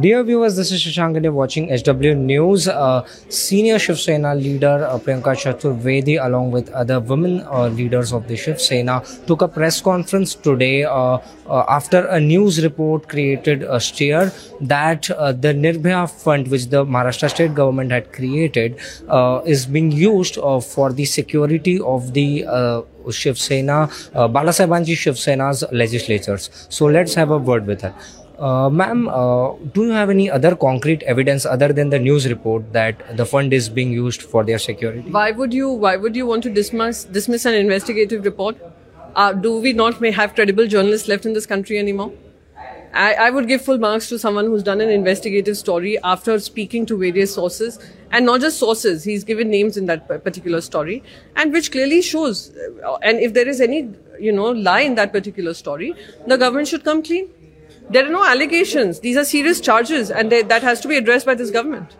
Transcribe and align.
Dear 0.00 0.24
viewers, 0.24 0.56
this 0.56 0.72
is 0.72 0.82
Shashank 0.82 1.22
you're 1.22 1.30
watching 1.30 1.68
HW 1.68 2.14
News. 2.16 2.66
Uh, 2.66 3.06
senior 3.28 3.78
Shiv 3.78 4.00
Sena 4.00 4.34
leader 4.34 4.84
uh, 4.90 4.98
Priyanka 4.98 5.36
Chaturvedi, 5.36 6.18
along 6.20 6.50
with 6.50 6.68
other 6.72 6.98
women 6.98 7.42
uh, 7.42 7.68
leaders 7.68 8.12
of 8.12 8.26
the 8.26 8.36
Shiv 8.36 8.60
Sena, 8.60 9.04
took 9.28 9.42
a 9.42 9.46
press 9.46 9.80
conference 9.80 10.34
today 10.34 10.82
uh, 10.82 11.18
uh, 11.46 11.64
after 11.68 12.06
a 12.06 12.18
news 12.18 12.64
report 12.64 13.08
created 13.08 13.62
a 13.62 13.78
stir 13.78 14.32
that 14.62 15.08
uh, 15.12 15.30
the 15.30 15.54
Nirbhaya 15.54 16.10
fund, 16.10 16.48
which 16.48 16.66
the 16.70 16.84
Maharashtra 16.84 17.30
state 17.30 17.54
government 17.54 17.92
had 17.92 18.12
created, 18.12 18.76
uh, 19.08 19.42
is 19.46 19.64
being 19.64 19.92
used 19.92 20.38
uh, 20.38 20.58
for 20.58 20.92
the 20.92 21.04
security 21.04 21.78
of 21.78 22.14
the 22.14 22.44
uh, 22.48 22.82
Shiv 23.12 23.38
Sena, 23.38 23.82
uh, 24.14 24.26
Balasahebanchi 24.26 24.96
Shiv 24.96 25.16
Sena's 25.16 25.62
legislatures. 25.70 26.50
So 26.68 26.86
let's 26.86 27.14
have 27.14 27.30
a 27.30 27.38
word 27.38 27.66
with 27.68 27.82
her. 27.82 27.94
Uh, 28.38 28.68
ma'am, 28.68 29.08
uh, 29.08 29.52
do 29.72 29.84
you 29.84 29.90
have 29.90 30.10
any 30.10 30.28
other 30.28 30.56
concrete 30.56 31.02
evidence 31.04 31.46
other 31.46 31.72
than 31.72 31.90
the 31.90 31.98
news 31.98 32.28
report 32.28 32.72
that 32.72 33.16
the 33.16 33.24
fund 33.24 33.52
is 33.52 33.68
being 33.68 33.92
used 33.92 34.22
for 34.22 34.42
their 34.42 34.58
security? 34.58 35.08
Why 35.08 35.30
would 35.30 35.54
you? 35.54 35.70
Why 35.70 35.96
would 35.96 36.16
you 36.16 36.26
want 36.26 36.42
to 36.44 36.50
dismiss 36.50 37.04
dismiss 37.04 37.44
an 37.44 37.54
investigative 37.54 38.24
report? 38.24 38.56
Uh, 39.14 39.32
do 39.32 39.60
we 39.60 39.72
not 39.72 40.00
may 40.00 40.10
have 40.10 40.34
credible 40.34 40.66
journalists 40.66 41.06
left 41.06 41.26
in 41.26 41.32
this 41.32 41.46
country 41.46 41.78
anymore? 41.78 42.12
I, 42.92 43.14
I 43.26 43.30
would 43.30 43.46
give 43.46 43.62
full 43.62 43.78
marks 43.78 44.08
to 44.08 44.18
someone 44.18 44.46
who's 44.46 44.64
done 44.64 44.80
an 44.80 44.90
investigative 44.90 45.56
story 45.56 45.96
after 46.02 46.38
speaking 46.40 46.86
to 46.86 46.98
various 46.98 47.32
sources, 47.32 47.78
and 48.10 48.26
not 48.26 48.40
just 48.40 48.58
sources. 48.58 49.04
He's 49.04 49.22
given 49.22 49.48
names 49.48 49.76
in 49.76 49.86
that 49.86 50.08
particular 50.24 50.60
story, 50.60 51.04
and 51.36 51.52
which 51.52 51.70
clearly 51.70 52.02
shows. 52.02 52.50
uh, 52.84 52.96
And 53.02 53.20
if 53.20 53.32
there 53.34 53.48
is 53.48 53.60
any, 53.60 53.88
you 54.18 54.32
know, 54.32 54.50
lie 54.50 54.80
in 54.80 54.96
that 54.96 55.12
particular 55.12 55.54
story, 55.54 55.94
the 56.26 56.36
government 56.36 56.66
should 56.68 56.84
come 56.84 57.02
clean. 57.02 57.28
There 57.90 58.06
are 58.06 58.10
no 58.10 58.24
allegations. 58.24 59.00
These 59.00 59.16
are 59.16 59.24
serious 59.24 59.60
charges, 59.60 60.10
and 60.10 60.32
they, 60.32 60.42
that 60.42 60.62
has 60.62 60.80
to 60.80 60.88
be 60.88 60.96
addressed 60.96 61.26
by 61.26 61.34
this 61.34 61.50
government. 61.50 61.96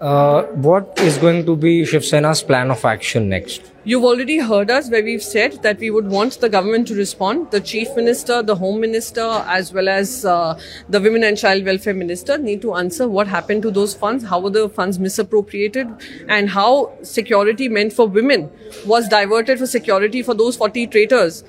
Uh, 0.00 0.42
what 0.66 0.98
is 0.98 1.16
going 1.16 1.46
to 1.46 1.56
be 1.56 1.84
Shiv 1.84 2.04
Sena's 2.04 2.42
plan 2.42 2.70
of 2.70 2.84
action 2.84 3.28
next? 3.28 3.72
You've 3.84 4.04
already 4.04 4.38
heard 4.38 4.70
us 4.70 4.90
where 4.90 5.02
we've 5.02 5.22
said 5.22 5.62
that 5.62 5.78
we 5.78 5.90
would 5.90 6.08
want 6.08 6.40
the 6.40 6.48
government 6.48 6.88
to 6.88 6.94
respond. 6.94 7.50
The 7.52 7.60
chief 7.60 7.88
minister, 7.96 8.42
the 8.42 8.56
home 8.56 8.80
minister, 8.80 9.22
as 9.46 9.72
well 9.72 9.88
as 9.88 10.24
uh, 10.24 10.58
the 10.88 11.00
women 11.00 11.24
and 11.24 11.38
child 11.38 11.64
welfare 11.64 11.94
minister 11.94 12.36
need 12.36 12.60
to 12.62 12.74
answer 12.74 13.08
what 13.08 13.28
happened 13.28 13.62
to 13.62 13.70
those 13.70 13.94
funds, 13.94 14.24
how 14.24 14.40
were 14.40 14.50
the 14.50 14.68
funds 14.68 14.98
misappropriated, 14.98 15.88
and 16.28 16.50
how 16.50 16.92
security 17.02 17.68
meant 17.68 17.92
for 17.92 18.06
women 18.06 18.50
was 18.84 19.08
diverted 19.08 19.58
for 19.58 19.66
security 19.66 20.22
for 20.22 20.34
those 20.34 20.56
40 20.56 20.88
traitors 20.88 21.44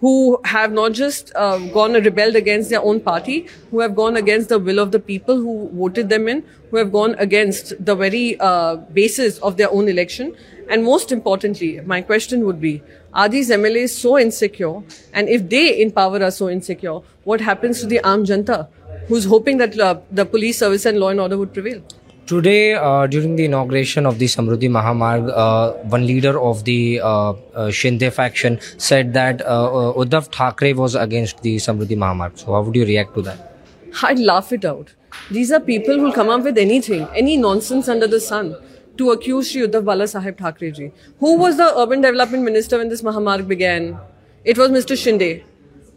who 0.00 0.40
have 0.44 0.72
not 0.72 0.92
just 0.92 1.30
uh, 1.36 1.58
gone 1.72 1.94
and 1.94 2.04
rebelled 2.04 2.34
against 2.34 2.70
their 2.70 2.82
own 2.82 3.00
party, 3.00 3.46
who 3.70 3.80
have 3.80 3.94
gone 3.94 4.16
against 4.16 4.48
the 4.48 4.58
will 4.58 4.78
of 4.78 4.92
the 4.92 4.98
people 4.98 5.36
who 5.36 5.68
voted 5.74 6.08
them 6.08 6.26
in, 6.26 6.42
who 6.70 6.78
have 6.78 6.90
gone 6.90 7.14
against 7.18 7.74
the 7.84 7.94
very 7.94 8.40
uh, 8.40 8.76
basis 8.76 9.38
of 9.38 9.56
their 9.56 9.70
own 9.70 9.88
election. 9.88 10.34
And 10.70 10.84
most 10.84 11.12
importantly, 11.12 11.80
my 11.80 12.00
question 12.00 12.46
would 12.46 12.60
be, 12.60 12.82
are 13.12 13.28
these 13.28 13.50
MLAs 13.50 13.90
so 13.90 14.18
insecure? 14.18 14.82
And 15.12 15.28
if 15.28 15.48
they 15.48 15.80
in 15.82 15.90
power 15.90 16.22
are 16.22 16.30
so 16.30 16.48
insecure, 16.48 17.00
what 17.24 17.40
happens 17.40 17.80
to 17.80 17.86
the 17.86 18.00
armed 18.00 18.26
janta 18.26 18.68
who's 19.08 19.24
hoping 19.24 19.58
that 19.58 19.78
uh, 19.78 20.00
the 20.10 20.24
police 20.24 20.58
service 20.58 20.86
and 20.86 20.98
law 20.98 21.08
and 21.08 21.20
order 21.20 21.36
would 21.36 21.52
prevail? 21.52 21.82
Today, 22.26 22.74
uh, 22.74 23.06
during 23.08 23.34
the 23.34 23.44
inauguration 23.44 24.06
of 24.06 24.18
the 24.20 24.26
Samruddhi 24.26 24.68
Mahamarg, 24.70 25.32
uh, 25.34 25.72
one 25.88 26.06
leader 26.06 26.40
of 26.40 26.64
the 26.64 27.00
uh, 27.00 27.30
uh, 27.30 27.70
Shinde 27.70 28.12
faction 28.12 28.60
said 28.78 29.12
that 29.14 29.42
uh, 29.42 29.90
uh, 29.90 29.94
Uddhav 29.94 30.32
Thackeray 30.32 30.72
was 30.72 30.94
against 30.94 31.42
the 31.42 31.56
Samruddhi 31.56 31.96
Mahamarg. 31.96 32.38
So, 32.38 32.52
how 32.52 32.62
would 32.62 32.76
you 32.76 32.84
react 32.84 33.14
to 33.14 33.22
that? 33.22 33.56
I'd 34.02 34.20
laugh 34.20 34.52
it 34.52 34.64
out. 34.64 34.94
These 35.30 35.50
are 35.50 35.58
people 35.58 35.98
who'll 35.98 36.12
come 36.12 36.28
up 36.28 36.44
with 36.44 36.56
anything, 36.56 37.08
any 37.16 37.36
nonsense 37.36 37.88
under 37.88 38.06
the 38.06 38.20
sun 38.20 38.54
to 38.96 39.10
accuse 39.10 39.50
Shri 39.50 39.66
Uddhav 39.66 39.84
Bala 39.84 40.06
Sahib 40.06 40.38
Thackeray 40.38 40.70
ji. 40.70 40.92
Who 41.18 41.36
was 41.36 41.56
the 41.56 41.76
urban 41.76 42.00
development 42.00 42.44
minister 42.44 42.78
when 42.78 42.88
this 42.88 43.02
Mahamarg 43.02 43.48
began? 43.48 43.98
It 44.44 44.56
was 44.56 44.70
Mr. 44.70 44.96
Shinde. 44.96 45.42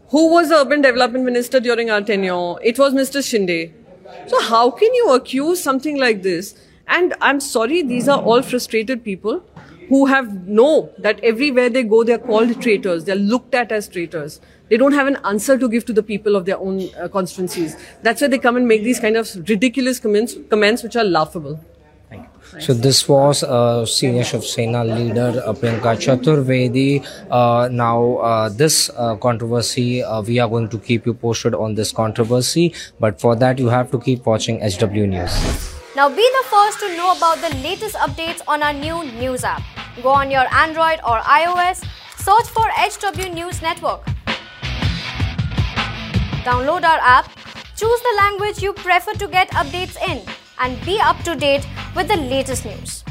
Who 0.10 0.32
was 0.32 0.50
the 0.50 0.56
urban 0.56 0.82
development 0.82 1.26
minister 1.26 1.60
during 1.60 1.90
our 1.92 2.02
tenure? 2.02 2.56
It 2.64 2.80
was 2.80 2.94
Mr. 2.94 3.22
Shinde. 3.30 3.74
So 4.28 4.42
how 4.42 4.72
can 4.72 4.94
you 4.94 5.14
accuse 5.14 5.64
something 5.64 5.98
like 5.98 6.24
this? 6.24 6.56
And 6.88 7.14
I'm 7.22 7.40
sorry, 7.40 7.82
these 7.82 8.08
are 8.08 8.22
all 8.22 8.42
frustrated 8.42 9.04
people 9.04 9.44
who 9.90 10.06
have 10.06 10.48
know 10.48 10.92
that 10.98 11.20
everywhere 11.24 11.70
they 11.70 11.84
go, 11.84 12.04
they're 12.04 12.18
called 12.18 12.62
traitors. 12.62 13.06
They're 13.06 13.16
looked 13.16 13.54
at 13.54 13.72
as 13.72 13.88
traitors. 13.88 14.40
They 14.70 14.78
don't 14.78 14.94
have 14.94 15.08
an 15.08 15.18
answer 15.24 15.58
to 15.58 15.70
give 15.70 15.86
to 15.86 15.94
the 15.94 16.04
people 16.04 16.36
of 16.36 16.46
their 16.46 16.58
own 16.58 16.90
uh, 17.00 17.08
constituencies. 17.10 17.76
That's 18.02 18.22
why 18.22 18.28
they 18.28 18.40
come 18.40 18.56
and 18.56 18.68
make 18.68 18.84
these 18.84 19.00
kind 19.00 19.18
of 19.18 19.30
ridiculous 19.48 20.00
comments, 20.00 20.36
comments 20.50 20.84
which 20.84 20.96
are 20.96 21.04
laughable. 21.04 21.60
So 22.60 22.74
this 22.74 23.08
was 23.10 23.44
uh, 23.44 23.86
senior 23.86 24.24
Shiv 24.24 24.44
Sena 24.46 24.84
leader 24.84 25.42
uh, 25.46 25.54
Priyanka 25.54 25.98
Chaturvedi. 25.98 27.06
Uh, 27.32 27.68
now 27.72 28.18
uh, 28.18 28.50
this 28.50 28.90
uh, 28.96 29.16
controversy, 29.16 30.04
uh, 30.04 30.22
we 30.22 30.40
are 30.40 30.48
going 30.48 30.70
to 30.70 30.78
keep 30.78 31.06
you 31.06 31.14
posted 31.14 31.56
on 31.56 31.76
this 31.76 31.92
controversy. 31.92 32.74
But 33.00 33.20
for 33.20 33.36
that, 33.38 33.60
you 33.60 33.68
have 33.68 33.90
to 33.92 34.00
keep 34.00 34.26
watching 34.26 34.62
HW 34.62 35.08
News. 35.08 35.34
Now 35.96 36.10
be 36.10 36.16
the 36.16 36.44
first 36.50 36.80
to 36.80 36.98
know 36.98 37.16
about 37.16 37.38
the 37.42 37.56
latest 37.58 37.96
updates 37.96 38.42
on 38.48 38.64
our 38.64 38.74
new 38.74 39.04
news 39.20 39.44
app. 39.44 39.62
Go 40.02 40.10
on 40.10 40.32
your 40.32 40.46
Android 40.54 41.00
or 41.06 41.20
iOS, 41.20 41.86
search 42.18 42.48
for 42.50 42.66
HW 42.74 43.30
News 43.34 43.62
Network. 43.62 44.02
Download 46.44 46.84
our 46.84 47.00
app, 47.00 47.30
choose 47.76 48.02
the 48.02 48.14
language 48.18 48.62
you 48.62 48.74
prefer 48.74 49.14
to 49.14 49.28
get 49.28 49.50
updates 49.52 49.96
in, 50.10 50.22
and 50.60 50.84
be 50.84 51.00
up 51.00 51.22
to 51.24 51.36
date 51.36 51.66
with 51.96 52.08
the 52.08 52.18
latest 52.18 52.66
news. 52.66 53.03